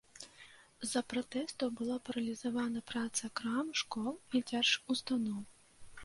З-за 0.85 1.01
пратэстаў 1.11 1.67
была 1.81 1.97
паралізаваная 2.07 2.81
праца 2.91 3.29
крам, 3.41 3.67
школ 3.81 4.09
і 4.39 4.41
дзяржустаноў. 4.53 5.39